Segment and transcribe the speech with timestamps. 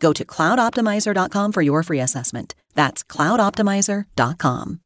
[0.00, 2.54] Go to cloudoptimizer.com for your free assessment.
[2.74, 4.80] That's cloudoptimizer.com.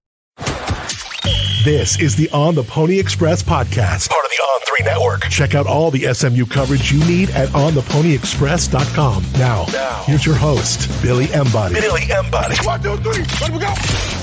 [1.62, 5.28] This is the On the Pony Express podcast, part of the On3 network.
[5.28, 9.24] Check out all the SMU coverage you need at ontheponyexpress.com.
[9.34, 11.74] Now, now here's your host, Billy Embody.
[11.74, 12.56] Billy Embody.
[12.64, 14.19] One, two, three, let we go.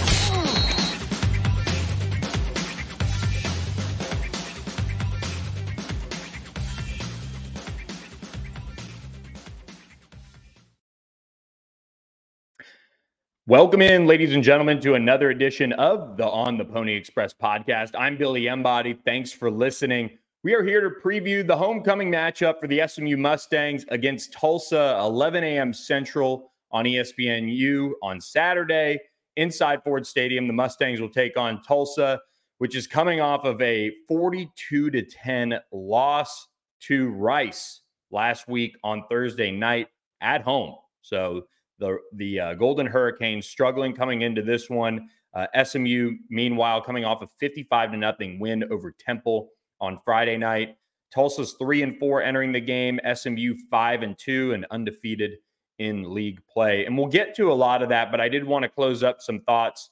[13.50, 17.92] Welcome in, ladies and gentlemen, to another edition of the On the Pony Express podcast.
[17.98, 19.00] I'm Billy Embody.
[19.06, 20.10] Thanks for listening.
[20.44, 25.46] We are here to preview the homecoming matchup for the SMU Mustangs against Tulsa, 11
[25.46, 25.72] a.m.
[25.72, 29.00] Central on ESPNU on Saturday
[29.38, 30.48] inside Ford Stadium.
[30.48, 32.20] The Mustangs will take on Tulsa,
[32.58, 36.50] which is coming off of a 42 to 10 loss
[36.82, 37.80] to Rice
[38.12, 39.88] last week on Thursday night
[40.20, 40.76] at home.
[41.02, 41.44] So
[41.80, 45.10] the the uh, Golden Hurricanes struggling coming into this one.
[45.34, 50.78] Uh, SMU, meanwhile, coming off a 55 to nothing win over Temple on Friday night.
[51.14, 53.00] Tulsa's three and four entering the game.
[53.14, 55.38] SMU five and two and undefeated
[55.80, 56.86] in league play.
[56.86, 59.22] And we'll get to a lot of that, but I did want to close up
[59.22, 59.92] some thoughts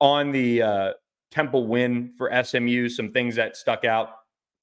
[0.00, 0.92] on the uh,
[1.30, 2.88] Temple win for SMU.
[2.88, 4.10] Some things that stuck out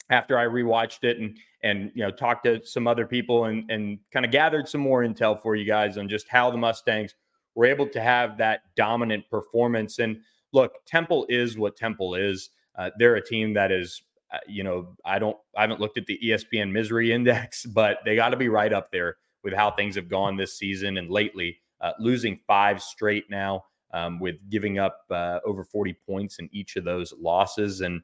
[0.10, 4.00] after I rewatched it and and you know talked to some other people and and
[4.12, 7.14] kind of gathered some more intel for you guys on just how the Mustangs
[7.56, 10.00] were able to have that dominant performance.
[10.00, 10.22] And
[10.54, 12.50] look, Temple is what Temple is.
[12.78, 14.02] Uh, they're a team that is,
[14.34, 18.16] uh, you know, I don't, I haven't looked at the ESPN misery index, but they
[18.16, 21.58] got to be right up there with how things have gone this season and lately,
[21.82, 26.76] uh, losing five straight now, um, with giving up uh, over 40 points in each
[26.76, 27.82] of those losses.
[27.82, 28.02] And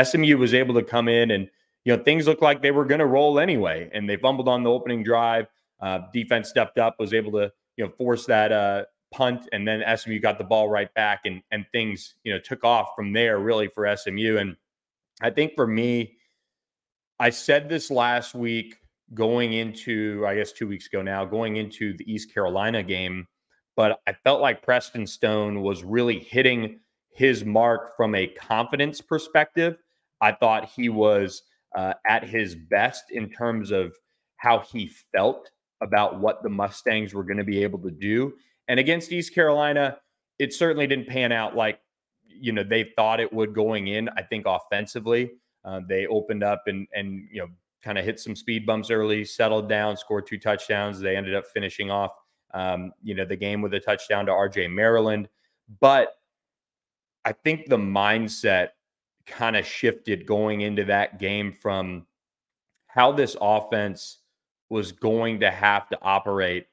[0.00, 1.48] SMU was able to come in and
[1.84, 4.62] you know things looked like they were going to roll anyway, and they fumbled on
[4.62, 5.46] the opening drive.
[5.80, 9.82] Uh, defense stepped up, was able to you know force that uh, punt, and then
[9.96, 13.40] SMU got the ball right back, and and things you know took off from there
[13.40, 14.38] really for SMU.
[14.38, 14.56] And
[15.20, 16.16] I think for me,
[17.18, 18.76] I said this last week
[19.14, 23.26] going into I guess two weeks ago now, going into the East Carolina game,
[23.76, 26.78] but I felt like Preston Stone was really hitting
[27.12, 29.76] his mark from a confidence perspective.
[30.22, 31.42] I thought he was
[31.74, 33.94] uh, at his best in terms of
[34.36, 35.50] how he felt
[35.82, 38.32] about what the Mustangs were going to be able to do.
[38.68, 39.98] And against East Carolina,
[40.38, 41.80] it certainly didn't pan out like
[42.26, 44.08] you know they thought it would going in.
[44.16, 45.32] I think offensively,
[45.64, 47.48] uh, they opened up and and you know
[47.82, 51.00] kind of hit some speed bumps early, settled down, scored two touchdowns.
[51.00, 52.12] They ended up finishing off
[52.54, 54.68] um, you know the game with a touchdown to R.J.
[54.68, 55.28] Maryland,
[55.80, 56.14] but
[57.24, 58.68] I think the mindset
[59.26, 62.06] kind of shifted going into that game from
[62.86, 64.18] how this offense
[64.70, 66.66] was going to have to operate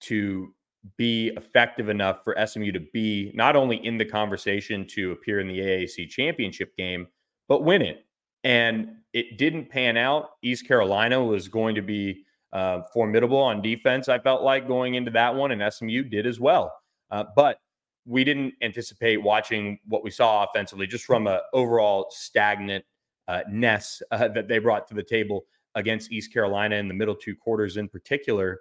[0.00, 0.52] to
[0.96, 5.48] be effective enough for SMU to be not only in the conversation to appear in
[5.48, 7.06] the AAC championship game,
[7.48, 8.04] but win it.
[8.44, 10.30] And it didn't pan out.
[10.42, 15.10] East Carolina was going to be uh, formidable on defense, I felt like going into
[15.10, 16.72] that one, and SMU did as well.
[17.10, 17.58] Uh, but
[18.06, 22.84] we didn't anticipate watching what we saw offensively, just from a overall stagnant
[23.28, 27.14] uh, ness uh, that they brought to the table against East Carolina in the middle
[27.14, 28.60] two quarters, in particular.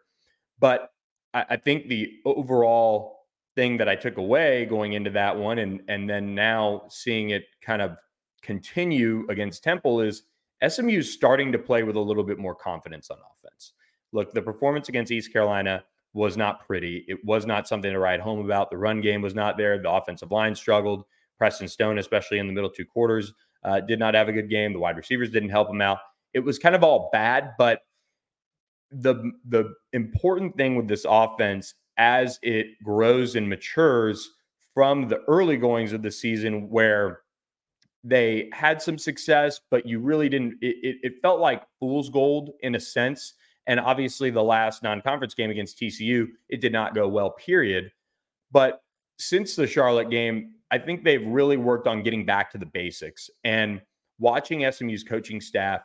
[0.59, 0.91] But
[1.33, 3.19] I, I think the overall
[3.55, 7.43] thing that I took away going into that one, and and then now seeing it
[7.61, 7.97] kind of
[8.41, 10.23] continue against Temple, is
[10.67, 13.73] SMU starting to play with a little bit more confidence on offense.
[14.11, 17.05] Look, the performance against East Carolina was not pretty.
[17.07, 18.69] It was not something to write home about.
[18.69, 19.77] The run game was not there.
[19.79, 21.05] The offensive line struggled.
[21.37, 23.33] Preston Stone, especially in the middle two quarters,
[23.63, 24.73] uh, did not have a good game.
[24.73, 25.97] The wide receivers didn't help him out.
[26.33, 27.81] It was kind of all bad, but
[28.91, 34.29] the the important thing with this offense as it grows and matures
[34.73, 37.21] from the early goings of the season where
[38.03, 40.57] they had some success, but you really didn't.
[40.61, 43.33] It, it, it felt like fool's gold in a sense.
[43.67, 47.91] And obviously, the last non conference game against TCU, it did not go well, period.
[48.51, 48.81] But
[49.17, 53.29] since the Charlotte game, I think they've really worked on getting back to the basics
[53.43, 53.81] and
[54.19, 55.81] watching SMU's coaching staff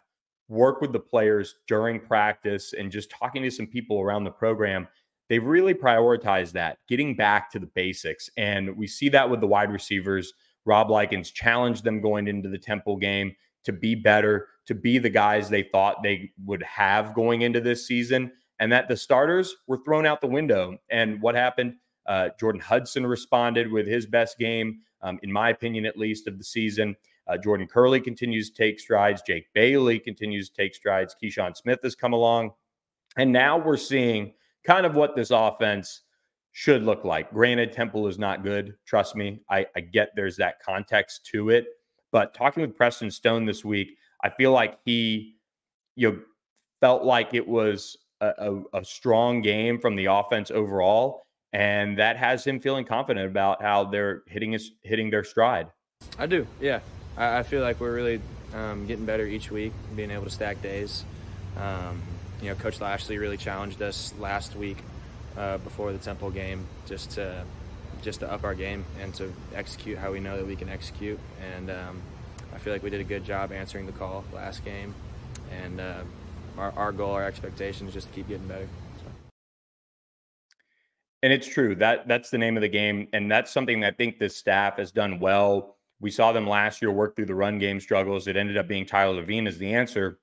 [0.49, 4.89] work with the players during practice and just talking to some people around the program.
[5.29, 8.31] They've really prioritized that, getting back to the basics.
[8.39, 10.33] And we see that with the wide receivers.
[10.65, 13.35] Rob Likens challenged them going into the Temple game
[13.65, 17.87] to be better, to be the guys they thought they would have going into this
[17.87, 20.77] season, and that the starters were thrown out the window.
[20.91, 21.75] And what happened?
[22.07, 26.39] Uh, Jordan Hudson responded with his best game, um, in my opinion, at least, of
[26.39, 26.97] the season.
[27.27, 29.21] Uh, Jordan Kerley continues to take strides.
[29.21, 31.15] Jake Bailey continues to take strides.
[31.23, 32.53] Keyshawn Smith has come along.
[33.17, 34.33] And now we're seeing
[34.65, 36.03] kind of what this offense
[36.53, 37.31] should look like.
[37.33, 38.75] Granted, Temple is not good.
[38.87, 39.41] Trust me.
[39.51, 41.67] I, I get there's that context to it.
[42.13, 45.37] But talking with Preston Stone this week, I feel like he,
[45.97, 46.19] you know,
[46.81, 51.23] felt like it was a, a, a strong game from the offense overall,
[51.53, 55.69] and that has him feeling confident about how they're hitting his hitting their stride.
[56.19, 56.81] I do, yeah.
[57.17, 58.21] I, I feel like we're really
[58.55, 61.05] um, getting better each week, being able to stack days.
[61.57, 62.03] Um,
[62.41, 64.79] you know, Coach Lashlee really challenged us last week
[65.37, 67.45] uh, before the Temple game, just to
[68.03, 71.19] just to up our game and to execute how we know that we can execute.
[71.55, 72.03] And um,
[72.55, 74.95] I feel like we did a good job answering the call last game.
[75.51, 76.03] And uh,
[76.57, 78.69] our, our goal, our expectation is just to keep getting better.
[81.23, 83.97] And it's true that that's the name of the game, and that's something that I
[83.97, 85.77] think this staff has done well.
[86.01, 88.29] We saw them last year work through the run game struggles.
[88.29, 90.21] It ended up being Tyler Lavine as the answer.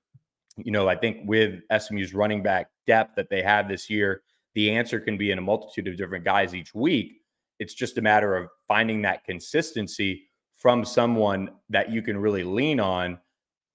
[0.55, 4.21] You know, I think with SMU's running back depth that they have this year,
[4.53, 7.21] the answer can be in a multitude of different guys each week.
[7.59, 12.79] It's just a matter of finding that consistency from someone that you can really lean
[12.79, 13.19] on.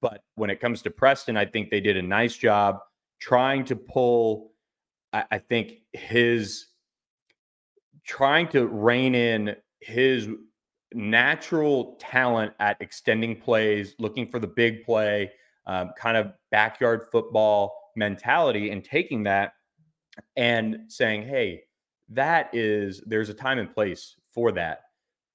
[0.01, 2.79] But when it comes to Preston, I think they did a nice job
[3.21, 4.53] trying to pull,
[5.13, 6.67] I, I think, his
[8.05, 10.29] trying to rein in his
[10.93, 15.31] natural talent at extending plays, looking for the big play,
[15.67, 19.53] um, kind of backyard football mentality, and taking that
[20.37, 21.63] and saying, hey,
[22.11, 24.81] that is, there's a time and place for that.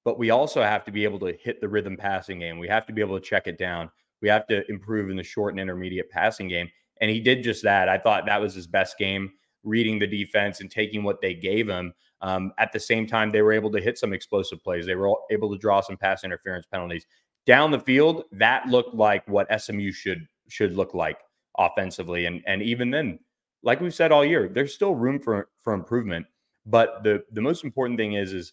[0.04, 2.58] But we also have to be able to hit the rhythm passing game.
[2.58, 3.90] We have to be able to check it down.
[4.22, 6.70] We have to improve in the short and intermediate passing game.
[7.00, 7.88] And he did just that.
[7.88, 9.32] I thought that was his best game,
[9.64, 11.92] reading the defense and taking what they gave him.
[12.22, 14.86] Um, at the same time, they were able to hit some explosive plays.
[14.86, 17.04] They were able to draw some pass interference penalties
[17.46, 18.24] down the field.
[18.32, 21.18] That looked like what SMU should should look like
[21.58, 22.26] offensively.
[22.26, 23.18] And and even then,
[23.62, 26.26] like we've said all year, there's still room for for improvement.
[26.66, 28.52] But the the most important thing is is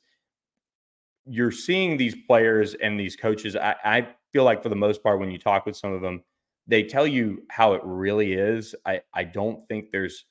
[1.26, 3.56] you're seeing these players and these coaches.
[3.56, 6.24] I, I feel like for the most part, when you talk with some of them,
[6.68, 8.76] they tell you how it really is.
[8.86, 10.26] I I don't think there's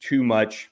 [0.00, 0.70] too much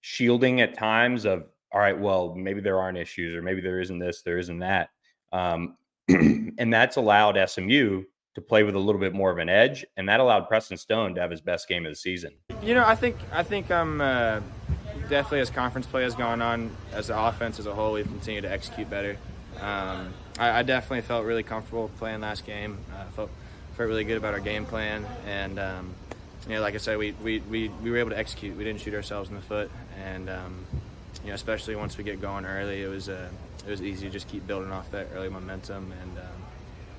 [0.00, 3.98] shielding at times of all right, well, maybe there aren't issues, or maybe there isn't
[3.98, 4.90] this, there isn't that.
[5.32, 5.76] Um,
[6.08, 8.02] and that's allowed SMU
[8.34, 11.14] to play with a little bit more of an edge, and that allowed Preston Stone
[11.14, 12.32] to have his best game of the season.
[12.62, 14.40] You know, I think I think I'm uh,
[15.10, 18.42] definitely as conference play has gone on, as the offense as a whole, we've continued
[18.42, 19.18] to execute better.
[19.60, 22.78] Um, I, I, definitely felt really comfortable playing last game.
[22.96, 23.30] I uh, felt
[23.76, 25.94] felt really good about our game plan, and um,
[26.48, 28.56] you know, like I said, we, we, we, we were able to execute.
[28.56, 29.70] We didn't shoot ourselves in the foot,
[30.02, 30.64] and um,
[31.22, 33.28] you know, especially once we get going early, it was uh,
[33.66, 36.42] it was easy to just keep building off that early momentum, and um,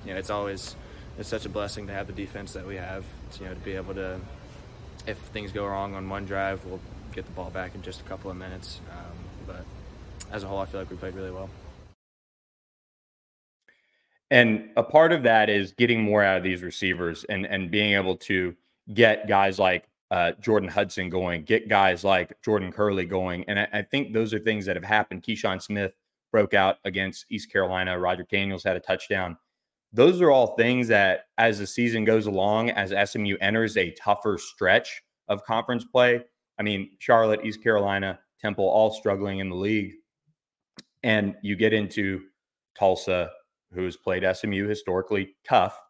[0.05, 0.75] you know, it's always
[1.17, 3.05] it's such a blessing to have the defense that we have.
[3.39, 4.19] You know, to be able to,
[5.07, 6.79] if things go wrong on one drive, we'll
[7.13, 8.81] get the ball back in just a couple of minutes.
[8.91, 9.65] Um, but
[10.31, 11.49] as a whole, I feel like we played really well.
[14.29, 17.93] And a part of that is getting more out of these receivers and and being
[17.93, 18.55] able to
[18.93, 23.43] get guys like uh, Jordan Hudson going, get guys like Jordan Kerley going.
[23.47, 25.23] And I, I, think those are things that have happened.
[25.23, 25.93] Keyshawn Smith
[26.33, 27.97] broke out against East Carolina.
[27.97, 29.37] Roger Daniels had a touchdown
[29.93, 34.37] those are all things that as the season goes along, as SMU enters a tougher
[34.37, 36.23] stretch of conference play,
[36.61, 39.93] I mean, Charlotte, East Carolina, Temple, all struggling in the league.
[41.01, 42.21] And you get into
[42.77, 43.31] Tulsa,
[43.73, 45.81] who has played SMU historically tough,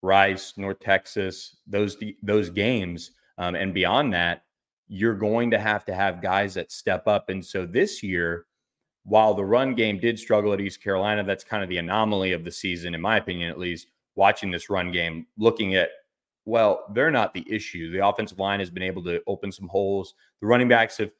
[0.00, 4.44] Rice, North Texas, those those games, um, and beyond that,
[4.88, 7.28] you're going to have to have guys that step up.
[7.28, 8.46] And so this year,
[9.04, 12.42] while the run game did struggle at East Carolina, that's kind of the anomaly of
[12.42, 13.88] the season, in my opinion, at least.
[14.14, 15.90] Watching this run game, looking at,
[16.46, 17.90] well, they're not the issue.
[17.90, 20.14] The offensive line has been able to open some holes.
[20.40, 21.10] The running backs have,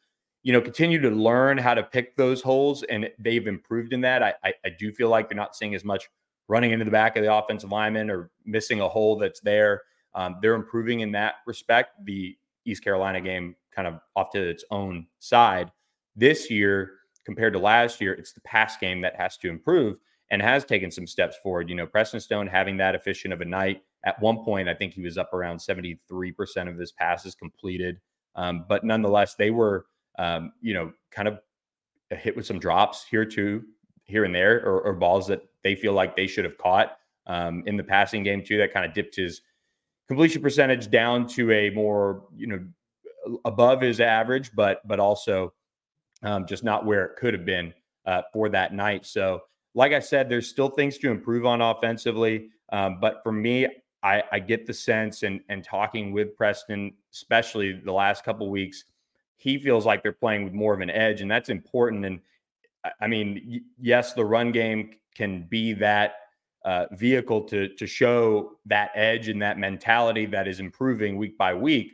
[0.44, 4.22] you know, continued to learn how to pick those holes, and they've improved in that.
[4.22, 6.08] I, I, I do feel like they're not seeing as much
[6.48, 9.82] running into the back of the offensive lineman or missing a hole that's there.
[10.14, 12.04] Um, they're improving in that respect.
[12.04, 15.72] The East Carolina game kind of off to its own side.
[16.14, 16.92] This year,
[17.24, 19.96] compared to last year, it's the pass game that has to improve
[20.30, 21.68] and has taken some steps forward.
[21.68, 23.82] You know, Preston Stone having that efficient of a night.
[24.06, 25.98] At one point, I think he was up around 73%
[26.68, 28.00] of his passes completed.
[28.36, 29.86] Um, but nonetheless, they were,
[30.18, 31.40] um, you know, kind of
[32.10, 33.64] hit with some drops here too,
[34.04, 36.96] here and there, or, or balls that they feel like they should have caught
[37.26, 38.56] um, in the passing game too.
[38.56, 39.42] That kind of dipped his
[40.06, 42.64] completion percentage down to a more, you know,
[43.44, 45.52] above his average, but but also
[46.22, 47.74] um, just not where it could have been
[48.06, 49.04] uh, for that night.
[49.04, 49.40] So,
[49.74, 52.50] like I said, there's still things to improve on offensively.
[52.72, 53.66] Um, but for me,
[54.02, 58.84] I, I, get the sense and and talking with Preston, especially the last couple weeks,
[59.36, 62.04] he feels like they're playing with more of an edge, and that's important.
[62.04, 62.20] And
[63.00, 66.16] I mean, yes, the run game can be that
[66.64, 71.54] uh, vehicle to to show that edge and that mentality that is improving week by
[71.54, 71.92] week,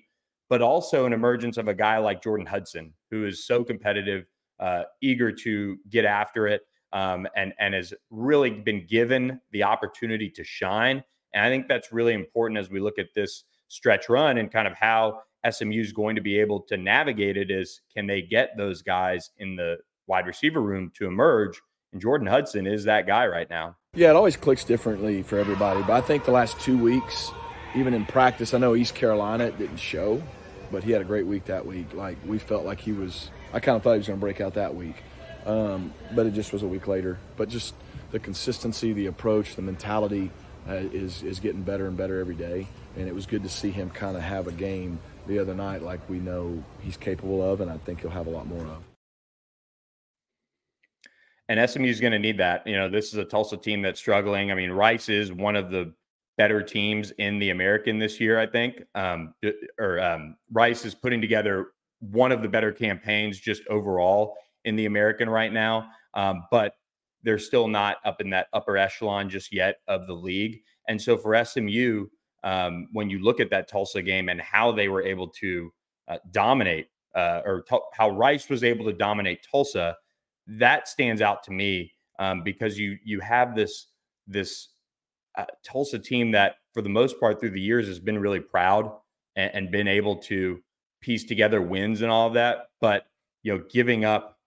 [0.49, 4.25] but also an emergence of a guy like Jordan Hudson, who is so competitive,
[4.61, 10.31] uh, eager to get after it, um, and and has really been given the opportunity
[10.31, 11.03] to shine.
[11.35, 14.69] And I think that's really important as we look at this stretch run and kind
[14.69, 17.51] of how SMU is going to be able to navigate it.
[17.51, 21.61] Is can they get those guys in the wide receiver room to emerge?
[21.93, 23.77] And Jordan Hudson is that guy right now.
[23.95, 25.83] Yeah, it always clicks differently for everybody.
[25.83, 27.31] But I think the last two weeks,
[27.75, 30.23] even in practice, I know East Carolina didn't show,
[30.71, 31.93] but he had a great week that week.
[31.93, 33.31] Like we felt like he was.
[33.53, 34.97] I kind of thought he was going to break out that week,
[35.45, 37.19] um, but it just was a week later.
[37.37, 37.75] But just
[38.13, 40.31] the consistency, the approach, the mentality
[40.69, 42.67] uh, is is getting better and better every day.
[42.97, 45.83] And it was good to see him kind of have a game the other night
[45.83, 48.85] like we know he's capable of, and I think he'll have a lot more of.
[51.49, 52.67] And SMU is going to need that.
[52.67, 54.51] You know, this is a Tulsa team that's struggling.
[54.51, 55.93] I mean, Rice is one of the
[56.39, 58.83] better teams in the American this year, I think.
[58.95, 59.35] Um,
[59.79, 61.69] or um, Rice is putting together
[62.01, 65.89] one of the better campaigns just overall in the American right now.
[66.15, 66.75] Um, but
[67.23, 70.61] they're still not up in that upper echelon just yet of the league.
[70.89, 72.07] And so for SMU,
[72.45, 75.73] um, when you look at that Tulsa game and how they were able to
[76.09, 79.97] uh, dominate, uh, or t- how Rice was able to dominate Tulsa,
[80.47, 83.89] that stands out to me um, because you you have this
[84.27, 84.69] this
[85.37, 88.93] uh, Tulsa team that, for the most part, through the years, has been really proud
[89.37, 90.61] and, and been able to
[91.01, 92.69] piece together wins and all of that.
[92.81, 93.07] But
[93.43, 94.39] you know, giving up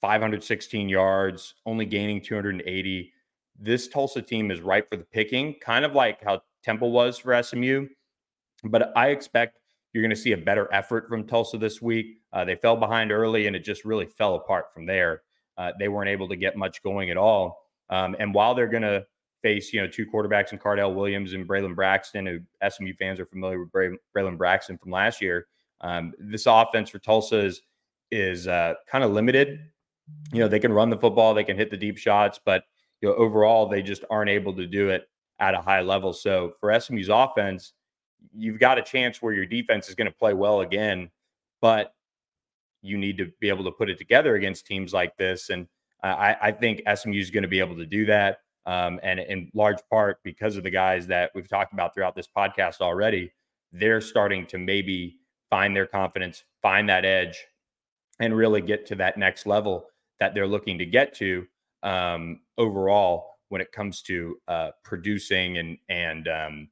[0.00, 3.12] 516 yards, only gaining 280.
[3.58, 7.40] This Tulsa team is ripe for the picking, kind of like how Temple was for
[7.42, 7.86] SMU.
[8.64, 9.58] But I expect
[9.92, 12.18] you're going to see a better effort from Tulsa this week.
[12.32, 15.22] Uh, they fell behind early and it just really fell apart from there.
[15.58, 17.66] Uh, they weren't able to get much going at all.
[17.90, 19.04] Um, and while they're going to
[19.42, 23.26] face, you know, two quarterbacks in Cardell Williams and Braylon Braxton, who SMU fans are
[23.26, 25.46] familiar with Bray- Braylon Braxton from last year,
[25.80, 27.62] um, this offense for Tulsa is
[28.10, 29.60] is uh, kind of limited.
[30.32, 32.64] You know, they can run the football, they can hit the deep shots, but
[33.00, 36.12] you know, overall, they just aren't able to do it at a high level.
[36.12, 37.72] So for SMU's offense,
[38.34, 41.10] you've got a chance where your defense is going to play well again,
[41.60, 41.94] but
[42.82, 45.50] you need to be able to put it together against teams like this.
[45.50, 45.66] And
[46.02, 48.38] I, I think SMU is going to be able to do that.
[48.66, 52.28] Um, and in large part because of the guys that we've talked about throughout this
[52.34, 53.32] podcast already,
[53.72, 55.16] they're starting to maybe
[55.48, 57.42] find their confidence, find that edge,
[58.18, 59.89] and really get to that next level
[60.20, 61.46] that they're looking to get to
[61.82, 66.68] um, overall when it comes to uh, producing and and um,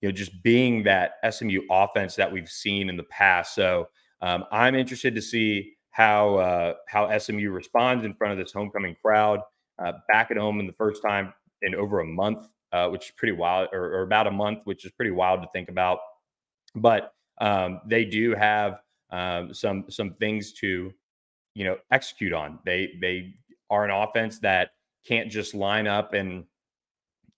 [0.00, 3.54] you know just being that SMU offense that we've seen in the past.
[3.54, 3.88] So
[4.20, 8.96] um, I'm interested to see how uh, how SMU responds in front of this homecoming
[9.02, 9.40] crowd
[9.78, 11.32] uh, back at home in the first time
[11.62, 14.84] in over a month, uh, which is pretty wild, or, or, about a month, which
[14.84, 15.98] is pretty wild to think about.
[16.74, 18.80] But um, they do have
[19.10, 20.92] um, some some things to
[21.54, 22.58] you know execute on.
[22.64, 23.34] They they
[23.70, 24.70] are an offense that
[25.06, 26.44] can't just line up and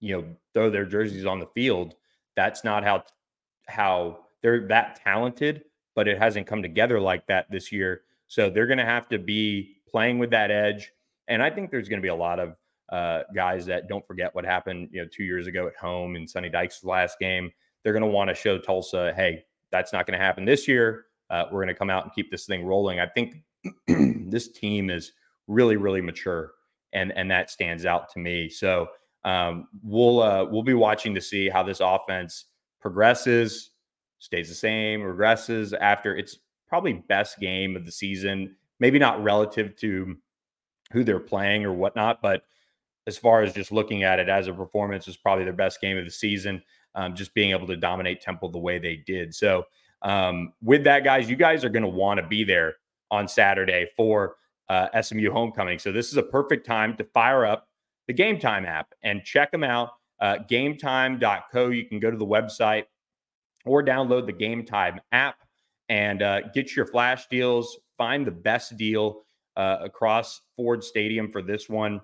[0.01, 1.95] you know throw their jerseys on the field.
[2.37, 3.05] That's not how
[3.67, 5.65] how they're that talented,
[5.95, 8.03] but it hasn't come together like that this year.
[8.27, 10.93] So they're going to have to be playing with that edge,
[11.29, 12.57] and I think there's going to be a lot of
[12.93, 16.29] uh, guys that don't forget what happened, you know, two years ago at home in
[16.29, 17.51] Sonny Dykes' last game.
[17.83, 21.07] They're going to want to show Tulsa, hey, that's not going to happen this year.
[21.31, 23.01] Uh, we're going to come out and keep this thing rolling.
[23.01, 23.43] I think
[23.87, 25.13] this team is
[25.47, 26.53] really, really mature
[26.93, 28.49] and and that stands out to me.
[28.49, 28.89] So
[29.25, 32.47] um, we'll uh, we'll be watching to see how this offense
[32.81, 33.71] progresses,
[34.19, 36.39] stays the same, regresses after its
[36.69, 38.57] probably best game of the season.
[38.81, 40.17] maybe not relative to
[40.93, 42.43] who they're playing or whatnot, but
[43.07, 45.97] as far as just looking at it as a performance, is probably their best game
[45.97, 46.63] of the season.
[46.95, 49.35] Um, just being able to dominate Temple the way they did.
[49.35, 49.65] So,
[50.03, 52.75] um, with that, guys, you guys are going to want to be there
[53.13, 54.35] on Saturday for
[54.69, 55.79] uh, SMU homecoming.
[55.79, 57.69] So, this is a perfect time to fire up
[58.09, 59.91] the Gametime app and check them out.
[60.21, 61.69] Uh, gametime.co.
[61.69, 62.85] You can go to the website
[63.65, 65.37] or download the Gametime app
[65.89, 67.79] and uh, get your flash deals.
[67.99, 69.23] Find the best deal
[69.57, 72.01] uh, across Ford Stadium for this one.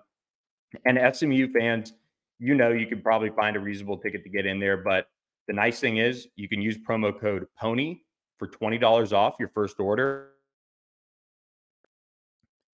[0.85, 1.95] And SMU fans,
[2.39, 4.77] you know, you can probably find a reasonable ticket to get in there.
[4.77, 5.09] But
[5.47, 8.03] the nice thing is, you can use promo code PONY
[8.39, 10.33] for $20 off your first order.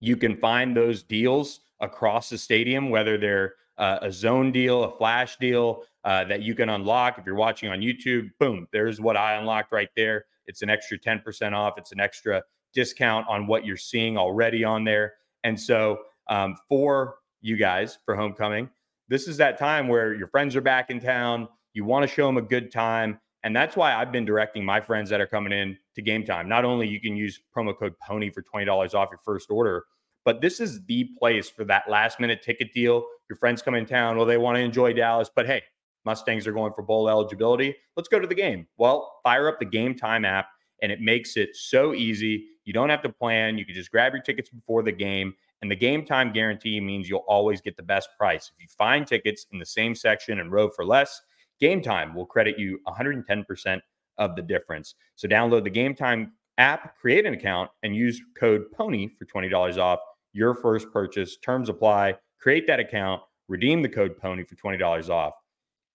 [0.04, 4.99] You can find those deals across the stadium, whether they're uh, a zone deal, a
[4.99, 7.16] flash deal uh, that you can unlock.
[7.16, 10.26] If you're watching on YouTube, boom, there's what I unlocked right there.
[10.46, 11.78] It's an extra 10% off.
[11.78, 12.42] It's an extra
[12.75, 15.14] discount on what you're seeing already on there.
[15.42, 18.68] And so um, for you guys for homecoming,
[19.08, 21.49] this is that time where your friends are back in town.
[21.73, 23.18] You want to show them a good time.
[23.42, 26.46] And that's why I've been directing my friends that are coming in to Gametime.
[26.46, 29.84] Not only you can use promo code PONY for $20 off your first order,
[30.25, 33.04] but this is the place for that last minute ticket deal.
[33.28, 35.62] Your friends come in town, well, they want to enjoy Dallas, but hey,
[36.04, 37.75] Mustangs are going for bowl eligibility.
[37.97, 38.66] Let's go to the game.
[38.76, 40.49] Well, fire up the Gametime app,
[40.83, 42.47] and it makes it so easy.
[42.64, 43.57] You don't have to plan.
[43.59, 45.35] You can just grab your tickets before the game.
[45.62, 48.50] And the Gametime guarantee means you'll always get the best price.
[48.54, 51.23] If you find tickets in the same section and row for less,
[51.62, 53.81] Gametime will credit you 110%
[54.19, 54.95] of the difference.
[55.16, 60.00] So download the Gametime app, create an account, and use code PONY for $20 off
[60.34, 61.38] your first purchase.
[61.38, 62.16] Terms apply.
[62.38, 65.32] Create that account, redeem the code PONY for $20 off.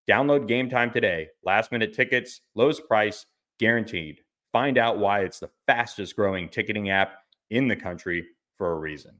[0.10, 1.28] Download Gametime today.
[1.44, 3.28] Last minute tickets, lowest price,
[3.60, 4.22] guaranteed.
[4.52, 7.20] Find out why it's the fastest growing ticketing app
[7.52, 8.26] in the country
[8.58, 9.20] for a reason.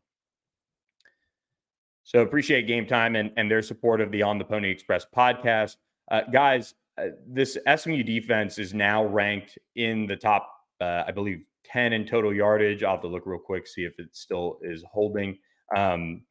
[2.04, 5.76] So appreciate Gametime and, and their support of the On the Pony Express podcast.
[6.10, 10.52] Uh, guys, uh, this SMU defense is now ranked in the top,
[10.82, 12.84] uh, I believe, 10 in total yardage.
[12.84, 15.38] I'll have to look real quick, see if it still is holding.
[15.76, 16.24] Um,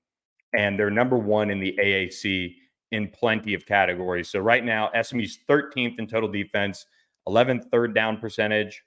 [0.54, 2.54] and they're number one in the AAC
[2.92, 4.30] in plenty of categories.
[4.30, 6.86] So right now, SMU's 13th in total defense,
[7.28, 8.82] 11th third down percentage,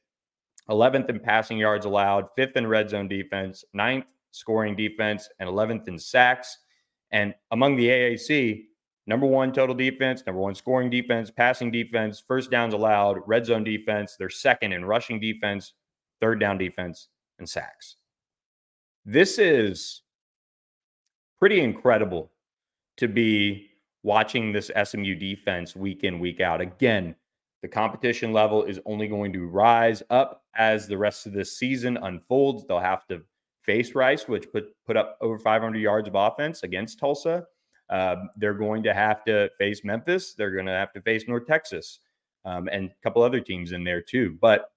[0.70, 5.88] 11th in passing yards allowed, fifth in red zone defense, ninth scoring defense, and 11th
[5.88, 6.58] in sacks.
[7.12, 8.64] And among the AAC,
[9.06, 13.64] number one total defense, number one scoring defense, passing defense, first downs allowed, red zone
[13.64, 14.16] defense.
[14.18, 15.74] They're second in rushing defense,
[16.22, 17.98] third down defense, and sacks.
[19.04, 20.04] This is
[21.40, 22.32] pretty incredible
[22.98, 23.68] to be
[24.04, 26.62] watching this SMU defense week in, week out.
[26.62, 27.16] Again,
[27.62, 31.98] the competition level is only going to rise up as the rest of this season
[31.98, 32.66] unfolds.
[32.68, 33.22] They'll have to
[33.62, 37.46] face Rice, which put put up over 500 yards of offense against Tulsa.
[37.90, 40.34] Uh, they're going to have to face Memphis.
[40.34, 42.00] They're going to have to face North Texas
[42.46, 44.38] um, and a couple other teams in there too.
[44.42, 44.71] But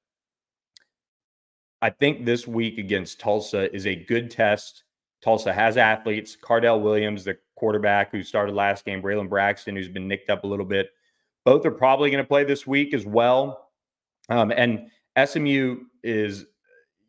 [1.85, 4.85] I think this week against Tulsa is a good test.
[5.21, 6.35] Tulsa has athletes.
[6.35, 10.47] Cardell Williams, the quarterback who started last game, Braylon Braxton, who's been nicked up a
[10.47, 10.89] little bit.
[11.45, 13.69] Both are probably going to play this week as well.
[14.31, 14.89] Um, and
[15.23, 16.47] SMU is,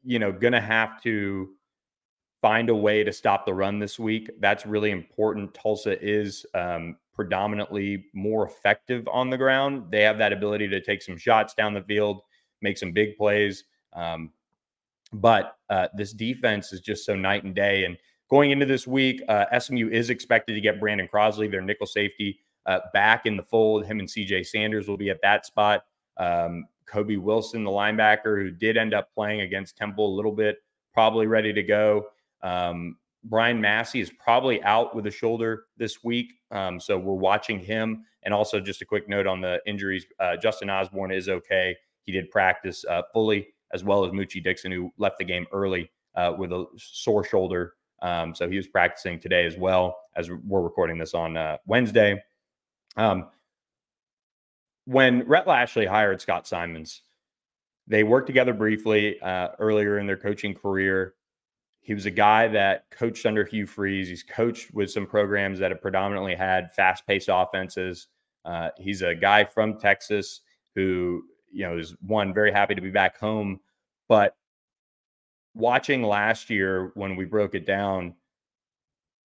[0.03, 1.51] you know, going to have to
[2.41, 4.29] find a way to stop the run this week.
[4.41, 5.53] That's really important.
[5.53, 9.85] Tulsa is um, predominantly more effective on the ground.
[9.89, 12.23] They have that ability to take some shots down the field,
[12.61, 13.63] make some big plays.
[13.93, 14.31] Um,
[15.13, 17.85] but uh, this defense is just so night and day.
[17.85, 17.97] And
[18.29, 22.39] going into this week, uh, SMU is expected to get Brandon Crosley, their nickel safety,
[22.65, 23.85] uh, back in the fold.
[23.85, 25.85] Him and CJ Sanders will be at that spot.
[26.17, 30.57] Um, Kobe Wilson, the linebacker, who did end up playing against Temple a little bit,
[30.93, 32.07] probably ready to go.
[32.41, 36.33] Um, Brian Massey is probably out with a shoulder this week.
[36.51, 38.05] Um, so we're watching him.
[38.23, 41.75] And also, just a quick note on the injuries uh, Justin Osborne is okay.
[42.05, 45.91] He did practice uh, fully, as well as Moochie Dixon, who left the game early
[46.15, 47.73] uh, with a sore shoulder.
[48.01, 52.21] Um, so he was practicing today as well, as we're recording this on uh, Wednesday.
[52.97, 53.29] Um,
[54.85, 57.01] when Rhett Lashlee hired Scott Symons,
[57.87, 61.15] they worked together briefly uh, earlier in their coaching career.
[61.81, 64.07] He was a guy that coached under Hugh Freeze.
[64.07, 68.07] He's coached with some programs that have predominantly had fast paced offenses.
[68.43, 70.41] Uh, he's a guy from Texas
[70.73, 71.23] who,
[71.55, 73.61] you know, is one very happy to be back home.
[74.09, 74.35] But
[75.53, 78.13] watching last year when we broke it down,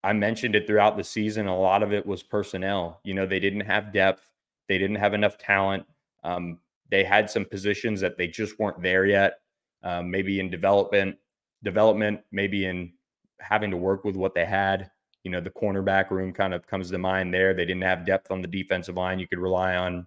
[0.04, 1.48] I mentioned it throughout the season.
[1.48, 3.00] A lot of it was personnel.
[3.04, 4.30] You know, they didn't have depth,
[4.68, 5.84] they didn't have enough talent.
[6.22, 6.58] Um,
[6.90, 9.40] they had some positions that they just weren't there yet,
[9.82, 11.16] um, maybe in development
[11.62, 12.92] development, maybe in
[13.40, 14.90] having to work with what they had.
[15.24, 17.52] You know, the cornerback room kind of comes to mind there.
[17.52, 20.06] They didn't have depth on the defensive line you could rely on.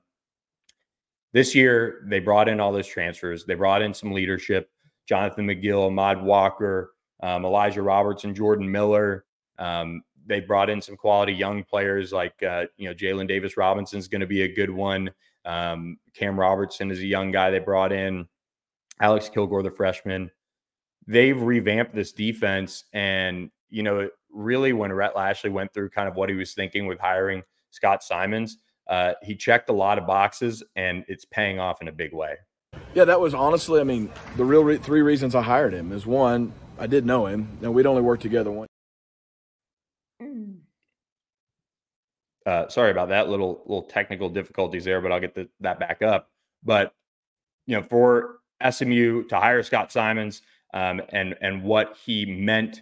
[1.33, 3.43] This year, they brought in all those transfers.
[3.43, 4.69] They brought in some leadership.
[5.07, 9.25] Jonathan McGill, Ahmad Walker, um, Elijah Robertson, Jordan Miller.
[9.57, 13.99] Um, they brought in some quality young players like uh, you know Jalen Davis Robinson
[13.99, 15.11] is going to be a good one.
[15.45, 18.27] Um, Cam Robertson is a young guy they brought in.
[19.01, 20.31] Alex Kilgore, the freshman.
[21.07, 26.15] They've revamped this defense, and you know, really, when Rhett Lashlee went through kind of
[26.15, 30.63] what he was thinking with hiring Scott Symons, uh, he checked a lot of boxes,
[30.75, 32.35] and it's paying off in a big way.
[32.93, 36.05] Yeah, that was honestly, I mean, the real re- three reasons I hired him is
[36.05, 38.67] one, I did know him, and we'd only worked together one.
[42.45, 46.01] Uh, sorry about that little little technical difficulties there, but I'll get the, that back
[46.01, 46.29] up.
[46.63, 46.93] But
[47.67, 50.41] you know, for SMU to hire Scott Symons
[50.73, 52.81] um, and and what he meant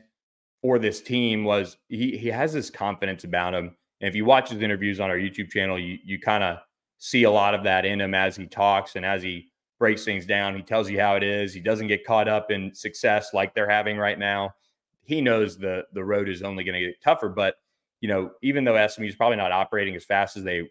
[0.62, 3.76] for this team was he he has this confidence about him.
[4.02, 6.58] And if you watch his interviews on our YouTube channel, you you kind of
[6.98, 10.26] see a lot of that in him as he talks and as he breaks things
[10.26, 10.56] down.
[10.56, 11.54] He tells you how it is.
[11.54, 14.54] He doesn't get caught up in success like they're having right now.
[15.04, 17.56] He knows the the road is only going to get tougher, but
[18.02, 20.68] you know, even though SMU is probably not operating as fast as they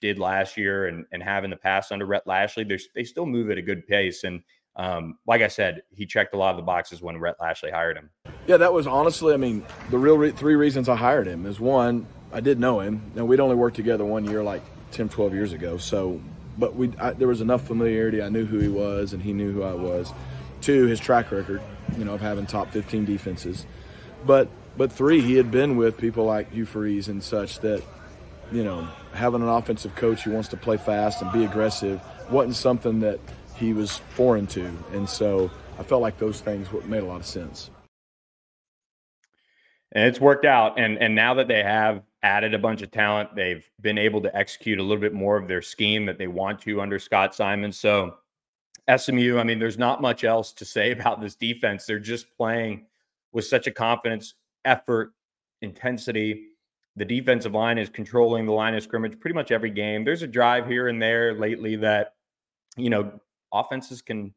[0.00, 2.64] did last year and, and have in the past under Rhett Lashlee,
[2.94, 4.24] they still move at a good pace.
[4.24, 4.42] And
[4.76, 7.96] um, like I said, he checked a lot of the boxes when Rhett Lashlee hired
[7.96, 8.10] him.
[8.46, 11.60] Yeah, that was honestly, I mean, the real re- three reasons I hired him is
[11.60, 13.00] one, I did know him.
[13.16, 15.78] and we'd only worked together one year, like 10, 12 years ago.
[15.78, 16.20] So,
[16.58, 18.20] but we there was enough familiarity.
[18.20, 20.12] I knew who he was, and he knew who I was.
[20.60, 21.62] Two, his track record,
[21.96, 23.64] you know, of having top 15 defenses.
[24.26, 27.82] But but three, he had been with people like Hugh Freeze and such that,
[28.52, 32.56] you know, having an offensive coach who wants to play fast and be aggressive wasn't
[32.56, 33.18] something that
[33.54, 34.70] he was foreign to.
[34.92, 37.70] And so I felt like those things made a lot of sense.
[39.92, 40.78] And it's worked out.
[40.78, 44.34] And and now that they have added a bunch of talent, they've been able to
[44.36, 47.70] execute a little bit more of their scheme that they want to under Scott Simon.
[47.72, 48.16] So
[48.94, 51.86] SMU, I mean, there's not much else to say about this defense.
[51.86, 52.86] They're just playing
[53.32, 55.12] with such a confidence effort,
[55.62, 56.48] intensity.
[56.96, 60.04] The defensive line is controlling the line of scrimmage pretty much every game.
[60.04, 62.14] There's a drive here and there lately that,
[62.76, 63.12] you know,
[63.52, 64.34] offenses can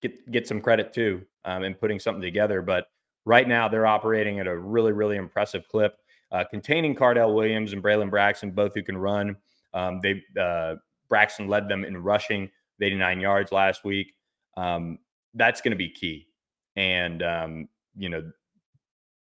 [0.00, 2.62] get get some credit too um, in putting something together.
[2.62, 2.86] But
[3.24, 5.98] right now, they're operating at a really, really impressive clip,
[6.32, 9.36] uh, containing Cardell Williams and Braylon Braxton, both who can run.
[9.74, 10.76] Um, they uh,
[11.08, 14.12] Braxton led them in rushing, 89 yards last week.
[14.56, 14.98] Um,
[15.34, 16.28] that's going to be key.
[16.76, 18.30] And um, you know,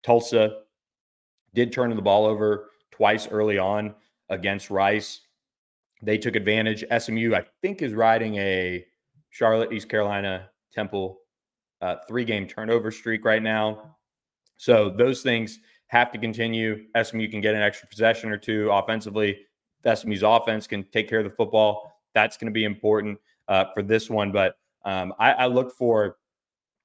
[0.03, 0.61] Tulsa
[1.53, 3.93] did turn the ball over twice early on
[4.29, 5.21] against Rice.
[6.01, 6.83] They took advantage.
[6.97, 8.85] SMU, I think, is riding a
[9.29, 11.19] Charlotte, East Carolina, Temple
[11.81, 13.95] uh, three game turnover streak right now.
[14.57, 15.59] So those things
[15.91, 16.85] have to continue.
[17.01, 19.41] SMU can get an extra possession or two offensively.
[19.85, 21.91] SMU's offense can take care of the football.
[22.13, 24.31] That's going to be important uh, for this one.
[24.31, 26.15] But um, I, I, look for,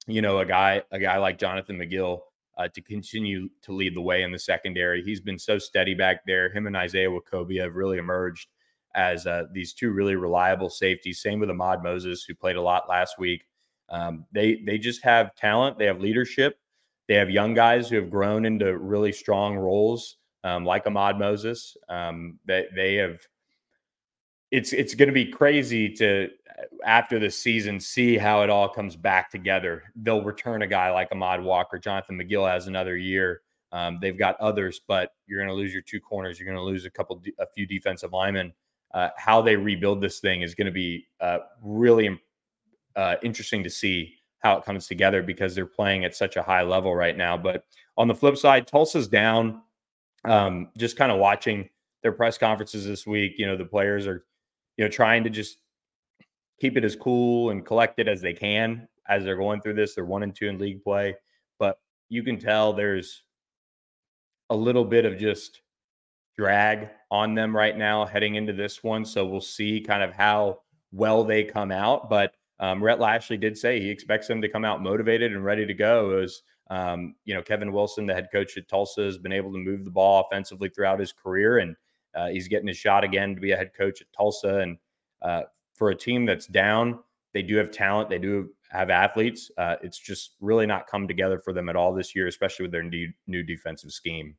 [0.07, 2.19] you know, a guy, a guy like Jonathan McGill
[2.57, 5.01] uh, to continue to lead the way in the secondary.
[5.01, 6.51] He's been so steady back there.
[6.51, 8.49] Him and Isaiah Nwokobia have really emerged
[8.93, 11.21] as uh, these two really reliable safeties.
[11.21, 13.45] Same with Ahmad Moses, who played a lot last week.
[13.89, 15.77] Um, they they just have talent.
[15.77, 16.59] They have leadership.
[17.07, 21.77] They have young guys who have grown into really strong roles, um, like Ahmad Moses.
[21.89, 23.19] Um, they they have.
[24.51, 26.29] It's it's going to be crazy to
[26.85, 29.83] after the season, see how it all comes back together.
[29.95, 31.77] They'll return a guy like Ahmad Walker.
[31.77, 33.41] Jonathan McGill has another year.
[33.71, 36.39] Um, they've got others, but you're going to lose your two corners.
[36.39, 38.53] You're going to lose a couple, a few defensive linemen.
[38.93, 42.17] Uh, how they rebuild this thing is going to be uh, really
[42.95, 46.61] uh, interesting to see how it comes together because they're playing at such a high
[46.61, 47.37] level right now.
[47.37, 47.63] But
[47.97, 49.61] on the flip side, Tulsa's down.
[50.25, 51.69] Um, just kind of watching
[52.03, 54.25] their press conferences this week, you know, the players are,
[54.77, 55.57] you know, trying to just
[56.59, 59.95] keep it as cool and collected as they can as they're going through this.
[59.95, 61.15] They're one and two in league play,
[61.59, 63.23] but you can tell there's
[64.49, 65.61] a little bit of just
[66.37, 69.05] drag on them right now heading into this one.
[69.05, 72.09] So we'll see kind of how well they come out.
[72.09, 75.65] But um, Rhett Lashlee did say he expects them to come out motivated and ready
[75.65, 76.19] to go.
[76.19, 79.57] As um, you know, Kevin Wilson, the head coach at Tulsa, has been able to
[79.57, 81.75] move the ball offensively throughout his career, and
[82.15, 84.59] uh, he's getting his shot again to be a head coach at Tulsa.
[84.59, 84.77] And
[85.21, 85.43] uh,
[85.75, 86.99] for a team that's down,
[87.33, 88.09] they do have talent.
[88.09, 89.51] They do have athletes.
[89.57, 92.71] Uh, it's just really not come together for them at all this year, especially with
[92.71, 94.35] their new, new defensive scheme.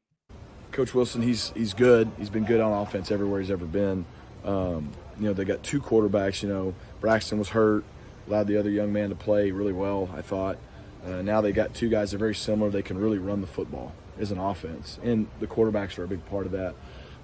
[0.73, 2.11] Coach Wilson, he's he's good.
[2.19, 4.05] He's been good on offense everywhere he's ever been.
[4.45, 6.43] Um, you know, they got two quarterbacks.
[6.43, 7.85] You know, Braxton was hurt,
[8.29, 10.09] allowed the other young man to play really well.
[10.15, 10.59] I thought.
[11.05, 12.71] Uh, now they got two guys that are very similar.
[12.71, 16.25] They can really run the football as an offense, and the quarterbacks are a big
[16.27, 16.75] part of that.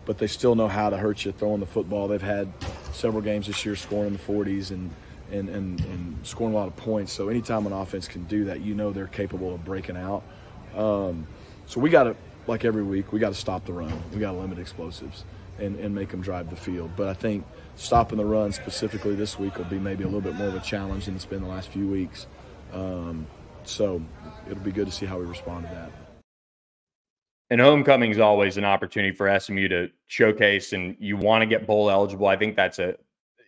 [0.06, 2.08] But they still know how to hurt you throwing the football.
[2.08, 2.52] They've had
[2.92, 4.90] several games this year scoring in the 40s and
[5.32, 7.10] and, and, and scoring a lot of points.
[7.10, 10.22] So anytime an offense can do that, you know they're capable of breaking out.
[10.76, 11.26] Um,
[11.66, 13.92] so we got to, like every week, we got to stop the run.
[14.12, 15.24] We got to limit explosives
[15.58, 16.90] and, and make them drive the field.
[16.96, 20.34] But I think stopping the run specifically this week will be maybe a little bit
[20.34, 22.26] more of a challenge than it's been the last few weeks.
[22.72, 23.26] Um,
[23.64, 24.02] so
[24.50, 25.90] it'll be good to see how we respond to that.
[27.50, 31.66] And homecoming is always an opportunity for SMU to showcase, and you want to get
[31.66, 32.26] bowl eligible.
[32.26, 32.96] I think that's a,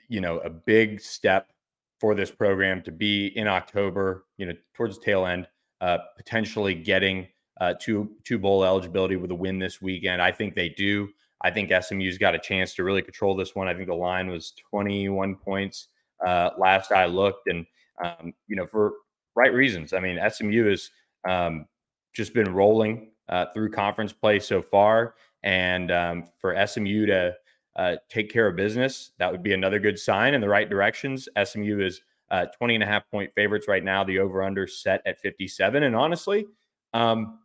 [0.09, 1.51] you know, a big step
[1.99, 4.27] for this program to be in October.
[4.37, 5.49] You know, towards the tail end,
[5.81, 7.27] uh, potentially getting
[7.61, 10.21] uh, to to bowl eligibility with a win this weekend.
[10.21, 11.09] I think they do.
[11.47, 13.69] I think SMU's got a chance to really control this one.
[13.69, 15.87] I think the line was 21 points
[16.27, 17.65] uh, last I looked, and
[18.05, 18.95] um, you know for
[19.37, 19.93] right reasons.
[19.93, 20.91] I mean, SMU has
[21.29, 21.67] um,
[22.13, 27.35] just been rolling uh, through conference play so far, and um, for SMU to
[27.77, 31.29] uh, take care of business, that would be another good sign in the right directions.
[31.45, 32.01] SMU is
[32.33, 34.03] uh, 20 and a half point favorites right now.
[34.03, 36.45] The over under set at 57, and honestly.
[36.93, 37.39] Um,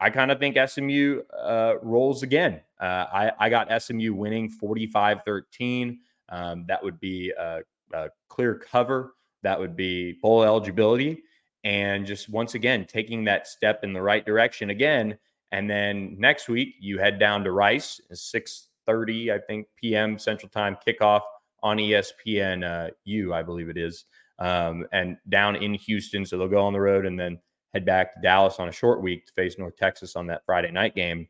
[0.00, 2.60] I kind of think SMU uh, rolls again.
[2.80, 5.98] Uh, I, I, got SMU winning 45 13.
[6.30, 7.60] Um, that would be a,
[7.92, 9.12] a, clear cover.
[9.42, 11.22] That would be bowl eligibility.
[11.64, 15.18] And just once again, taking that step in the right direction again.
[15.52, 20.18] And then next week, you head down to Rice, 6.30, I think, p.m.
[20.18, 21.22] Central Time kickoff
[21.62, 24.06] on ESPN uh, U, I believe it is,
[24.38, 26.24] um, and down in Houston.
[26.24, 27.38] So they'll go on the road and then
[27.74, 30.70] head back to Dallas on a short week to face North Texas on that Friday
[30.70, 31.28] night game.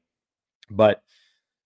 [0.70, 1.02] But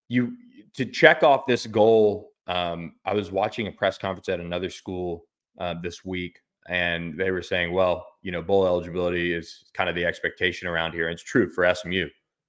[0.08, 0.36] you
[0.74, 5.26] to check off this goal, um, I was watching a press conference at another school
[5.58, 9.94] uh, this week, and they were saying, well, you know, bowl eligibility is kind of
[9.94, 11.08] the expectation around here.
[11.08, 12.08] And it's true for SMU.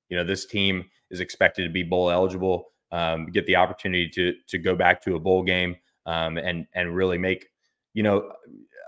[0.10, 4.34] You know, this team is expected to be bowl eligible, um, get the opportunity to
[4.48, 7.48] to go back to a bowl game, um, and and really make,
[7.94, 8.32] you know,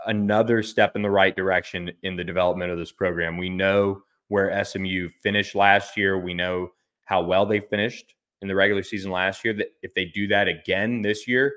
[0.06, 3.38] another step in the right direction in the development of this program.
[3.38, 6.18] We know where SMU finished last year.
[6.20, 6.70] We know
[7.06, 9.54] how well they finished in the regular season last year.
[9.54, 11.54] That if they do that again this year,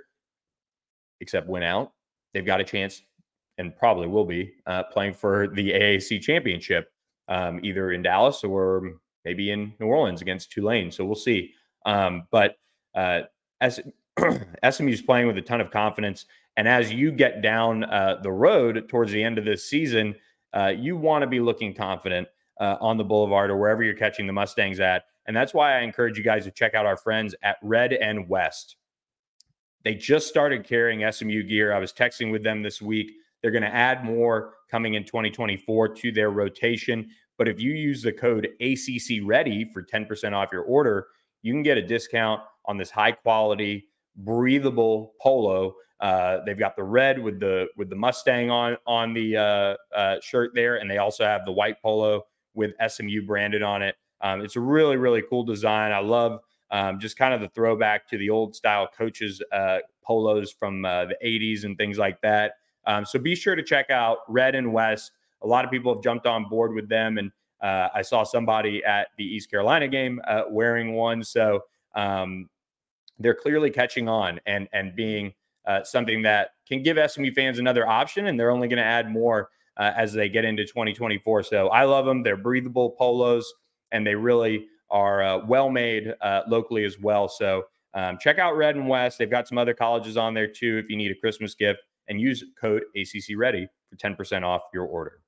[1.21, 1.93] except win out,
[2.33, 3.03] they've got a chance
[3.59, 6.91] and probably will be uh, playing for the AAC championship,
[7.29, 8.93] um, either in Dallas or
[9.25, 10.91] maybe in New Orleans against Tulane.
[10.91, 11.53] So we'll see.
[11.85, 12.57] Um, but
[12.95, 13.23] uh,
[13.61, 13.81] as
[14.71, 16.27] SMU's playing with a ton of confidence.
[16.57, 20.15] And as you get down uh, the road towards the end of this season,
[20.53, 22.29] uh, you want to be looking confident
[22.61, 25.05] uh, on the boulevard or wherever you're catching the Mustangs at.
[25.27, 28.29] And that's why I encourage you guys to check out our friends at Red and
[28.29, 28.77] West.
[29.85, 31.73] They just started carrying SMU gear.
[31.73, 33.13] I was texting with them this week.
[33.41, 37.09] They're going to add more coming in 2024 to their rotation.
[37.39, 41.07] But if you use the code ACC Ready for 10% off your order,
[41.43, 43.87] you can get a discount on this high quality
[44.25, 45.75] breathable polo.
[46.01, 50.17] Uh, they've got the red with the with the Mustang on on the uh, uh,
[50.23, 52.23] shirt there, and they also have the white polo
[52.55, 53.97] with SMU branded on it.
[54.23, 55.93] Um, it's a really really cool design.
[55.93, 60.53] I love um, just kind of the throwback to the old style coaches uh, polos
[60.53, 62.55] from uh, the 80s and things like that.
[62.87, 65.13] Um, so be sure to check out Red and West.
[65.43, 67.31] A lot of people have jumped on board with them, and
[67.61, 71.23] uh, I saw somebody at the East Carolina game wearing one.
[71.25, 72.49] So um,
[73.21, 75.33] they're clearly catching on and and being
[75.67, 79.11] uh, something that can give SMU fans another option, and they're only going to add
[79.11, 81.43] more uh, as they get into 2024.
[81.45, 82.23] So I love them.
[82.23, 83.53] They're breathable polos,
[83.93, 87.29] and they really are uh, well made uh, locally as well.
[87.29, 89.19] So um, check out Red and West.
[89.19, 92.21] They've got some other colleges on there too if you need a Christmas gift, and
[92.21, 95.21] use code ACC Ready for 10% off your order.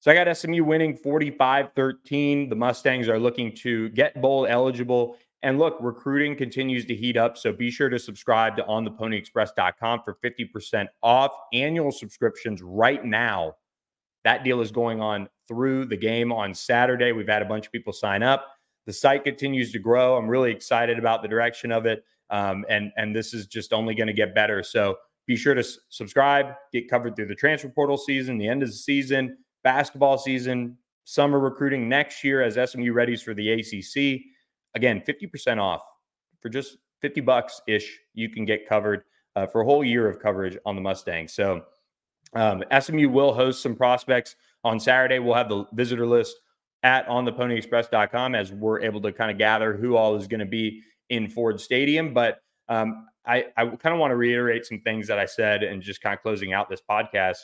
[0.00, 2.48] So I got SMU winning 45 13.
[2.48, 7.38] The Mustangs are looking to get bowl eligible and look, recruiting continues to heat up.
[7.38, 13.54] So be sure to subscribe to ontheponyexpress.com for 50% off annual subscriptions right now.
[14.24, 17.12] That deal is going on through the game on Saturday.
[17.12, 18.46] We've had a bunch of people sign up.
[18.86, 20.16] The site continues to grow.
[20.16, 22.04] I'm really excited about the direction of it.
[22.30, 24.62] Um, and, and this is just only going to get better.
[24.62, 24.96] So
[25.26, 28.68] be sure to s- subscribe, get covered through the transfer portal season, the end of
[28.68, 34.22] the season, basketball season, summer recruiting next year as SMU readies for the ACC.
[34.74, 35.82] Again, 50% off
[36.40, 37.98] for just 50 bucks ish.
[38.14, 39.04] You can get covered
[39.36, 41.28] uh, for a whole year of coverage on the Mustang.
[41.28, 41.64] So
[42.34, 45.18] um, SMU will host some prospects on Saturday.
[45.18, 46.36] We'll have the visitor list
[46.82, 50.82] at ontheponyexpress.com as we're able to kind of gather who all is going to be
[51.08, 52.12] in Ford Stadium.
[52.12, 55.82] But um, I, I kind of want to reiterate some things that I said and
[55.82, 57.38] just kind of closing out this podcast.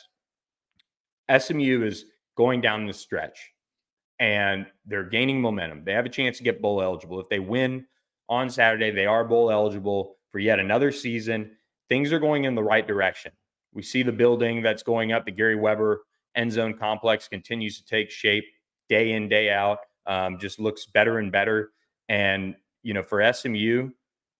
[1.37, 2.05] SMU is
[2.37, 3.51] going down the stretch
[4.19, 5.83] and they're gaining momentum.
[5.83, 7.19] They have a chance to get bowl eligible.
[7.19, 7.85] If they win
[8.29, 11.51] on Saturday, they are bowl eligible for yet another season.
[11.89, 13.31] Things are going in the right direction.
[13.73, 15.25] We see the building that's going up.
[15.25, 16.03] The Garry Weber
[16.35, 18.45] end zone complex continues to take shape
[18.89, 19.79] day in, day out.
[20.05, 21.71] Um, just looks better and better.
[22.09, 23.89] And, you know, for SMU,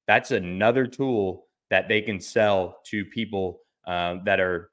[0.07, 4.69] that's another tool that they can sell to people uh, that are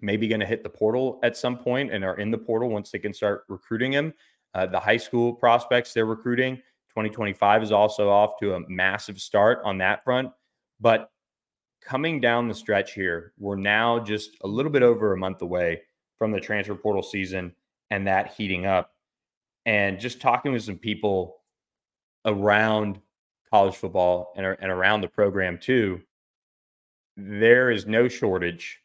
[0.00, 2.90] maybe going to hit the portal at some point and are in the portal once
[2.90, 4.12] they can start recruiting him.
[4.54, 6.56] Uh, the high school prospects they're recruiting,
[6.90, 10.30] 2025 is also off to a massive start on that front.
[10.80, 11.10] But
[11.82, 15.82] coming down the stretch here, we're now just a little bit over a month away
[16.18, 17.54] from the transfer portal season
[17.90, 18.92] and that heating up.
[19.66, 21.36] And just talking with some people
[22.24, 23.00] around
[23.50, 26.00] college football and, and around the program too,
[27.16, 28.80] there is no shortage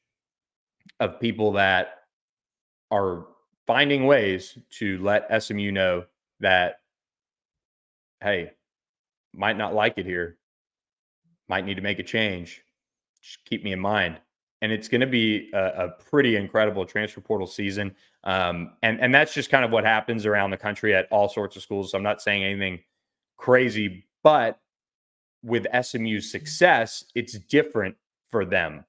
[0.99, 2.03] of people that
[2.91, 3.25] are
[3.65, 6.05] finding ways to let SMU know
[6.39, 6.79] that,
[8.21, 8.51] hey,
[9.33, 10.37] might not like it here,
[11.47, 12.61] might need to make a change.
[13.21, 14.19] Just keep me in mind.
[14.61, 17.93] And it's going to be a, a, pretty incredible transfer portal season.
[18.23, 21.57] Um, and, and that's just kind of what happens around the country at all sorts
[21.57, 21.91] of schools.
[21.91, 22.79] So I'm not saying anything
[23.35, 24.59] crazy, but
[25.43, 27.95] with SMU's success, it's different
[28.29, 28.85] for them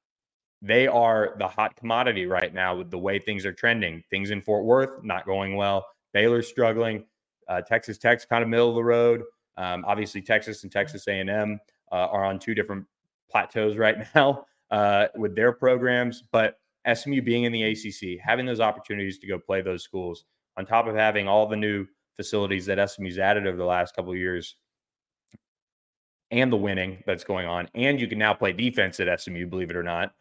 [0.65, 4.03] they are the hot commodity right now with the way things are trending.
[4.09, 5.87] Things in Fort Worth not going well.
[6.15, 7.05] Baylor's struggling.
[7.47, 9.25] Uh, Texas Tech's kind of middle of the road.
[9.59, 11.61] Um, obviously, Texas and Texas A&M
[11.93, 12.87] uh, are on two different
[13.31, 16.25] plateaus right now uh, with their programs.
[16.33, 16.57] But
[16.91, 20.25] SMU being in the ACC, having those opportunities to go play those schools,
[20.57, 24.13] on top of having all the new facilities that SMU's added over the last couple
[24.13, 24.57] of years,
[26.31, 29.69] and the winning that's going on, and you can now play defense at SMU, believe
[29.69, 30.15] it or not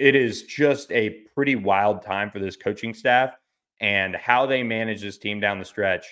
[0.00, 3.34] it is just a pretty wild time for this coaching staff
[3.82, 6.06] and how they manage this team down the stretch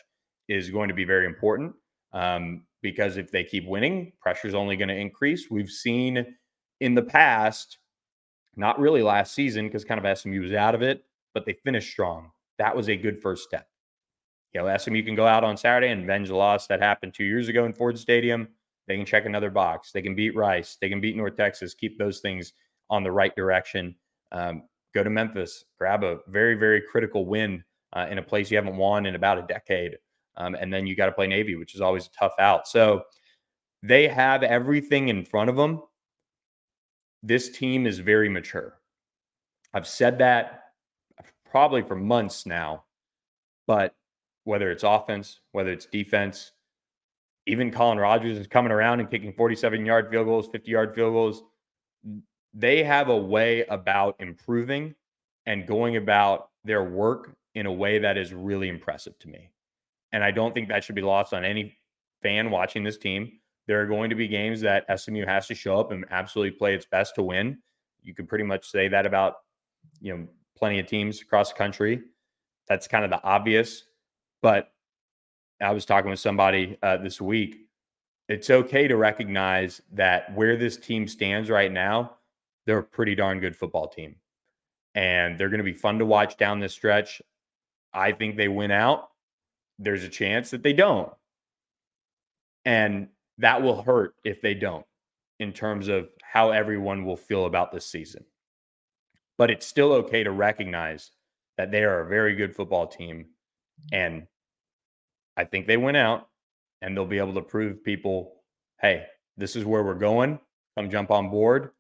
[0.47, 1.73] is going to be very important
[2.13, 5.51] um, because if they keep winning pressure is only going to increase.
[5.51, 6.37] We've seen
[6.81, 7.79] in the past
[8.57, 11.91] not really last season because kind of smu was out of it but they finished
[11.91, 12.31] strong.
[12.59, 13.69] That was a good first step.
[14.53, 17.25] You know smu can go out on saturday and avenge the loss that happened two
[17.25, 18.49] years ago in ford stadium.
[18.87, 19.93] They can check another box.
[19.93, 20.77] They can beat rice.
[20.79, 21.73] They can beat north texas.
[21.73, 22.53] Keep those things
[22.91, 23.95] on the right direction.
[24.33, 24.63] Um,
[24.95, 27.63] go to Memphis, grab a very, very critical win
[27.95, 29.97] uh, in a place you haven't won in about a decade.
[30.37, 32.69] Um, and then you got to play Navy, which is always a tough out.
[32.69, 33.03] So
[33.83, 35.83] they have everything in front of them.
[37.23, 38.79] This team is very mature.
[39.75, 40.63] I've said that
[41.51, 42.85] probably for months now,
[43.67, 43.95] but
[44.45, 46.53] whether it's offense, whether it's defense,
[47.47, 51.13] even Collin Rogers is coming around and kicking 47 yard field goals, 50 yard field
[51.13, 51.43] goals
[52.55, 54.95] they have a way about improving
[55.47, 59.51] and going about their work in a way that is really impressive to me.
[60.13, 61.79] And I don't think that should be lost on any
[62.23, 63.33] fan watching this team.
[63.67, 66.75] There are going to be games that SMU has to show up and absolutely play
[66.75, 67.59] its best to win.
[68.03, 69.37] You can pretty much say that about,
[70.01, 72.03] you know, plenty of teams across the country.
[72.69, 73.85] That's kind of the obvious.
[74.43, 74.73] But
[75.61, 77.57] I was talking with somebody uh, this week.
[78.29, 82.18] It's okay to recognize that where this team stands right now,
[82.69, 84.15] they're a pretty darn good football team.
[84.95, 87.23] And they're going to be fun to watch down this stretch.
[87.95, 89.09] I think they win out.
[89.79, 91.11] There's a chance that they don't.
[92.67, 94.85] And that will hurt if they don't
[95.41, 98.23] in terms of how everyone will feel about this season.
[99.39, 101.13] But it's still okay to recognize
[101.57, 103.29] that they are a very good football team.
[103.93, 104.27] And
[105.39, 106.29] I think they went out
[106.83, 108.35] and they'll be able to prove people
[108.83, 109.07] hey,
[109.39, 110.39] this is where we're going.
[110.77, 111.71] Come jump on board.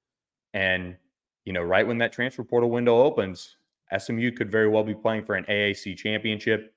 [0.54, 0.96] And,
[1.44, 3.56] you know, right when that transfer portal window opens,
[3.96, 6.74] SMU could very well be playing for an AAC championship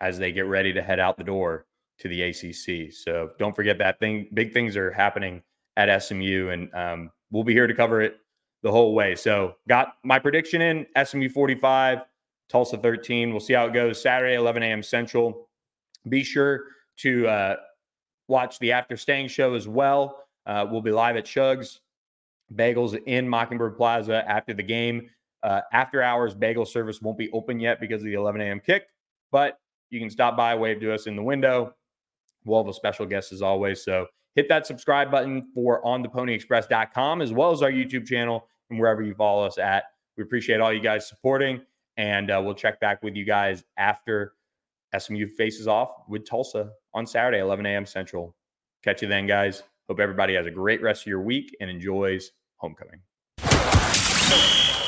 [0.00, 1.66] as they get ready to head out the door
[1.98, 2.92] to the ACC.
[2.92, 4.28] So don't forget that thing.
[4.32, 5.42] Big things are happening
[5.76, 8.16] at SMU, and um, we'll be here to cover it
[8.62, 9.14] the whole way.
[9.14, 12.00] So got my prediction in SMU 45,
[12.48, 13.30] Tulsa 13.
[13.30, 14.82] We'll see how it goes Saturday, 11 a.m.
[14.82, 15.48] Central.
[16.08, 16.64] Be sure
[16.98, 17.56] to uh,
[18.28, 20.24] watch the After Staying show as well.
[20.46, 21.80] Uh, we'll be live at Shugs
[22.54, 25.08] bagels in Mockingbird Plaza after the game.
[25.42, 28.60] Uh, after hours bagel service won't be open yet because of the 11 a.m.
[28.60, 28.84] kick,
[29.32, 31.74] but you can stop by, wave to us in the window.
[32.44, 33.82] We'll have a special guest as always.
[33.82, 39.02] So hit that subscribe button for ontheponyexpress.com as well as our YouTube channel and wherever
[39.02, 39.84] you follow us at.
[40.16, 41.62] We appreciate all you guys supporting,
[41.96, 44.34] and uh, we'll check back with you guys after
[44.98, 47.86] SMU faces off with Tulsa on Saturday, 11 a.m.
[47.86, 48.34] Central.
[48.82, 49.62] Catch you then, guys.
[49.88, 53.00] Hope everybody has a great rest of your week and enjoys homecoming.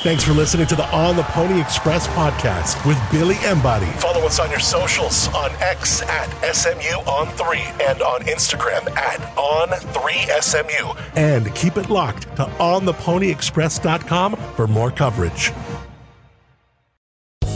[0.02, 3.86] Thanks for listening to the On the Pony Express podcast with Billy Embody.
[4.00, 9.20] Follow us on your socials on X at SMU on 3 and on Instagram at
[9.36, 10.98] on3SMU.
[11.16, 15.52] And keep it locked to ontheponyexpress.com for more coverage.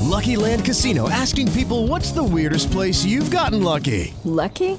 [0.07, 4.15] Lucky Land Casino asking people what's the weirdest place you've gotten lucky?
[4.25, 4.79] Lucky?